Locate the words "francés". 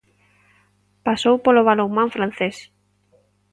2.15-2.55